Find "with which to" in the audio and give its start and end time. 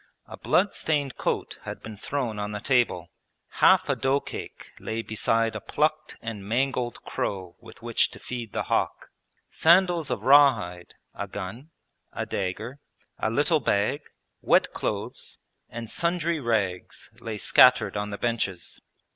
7.59-8.17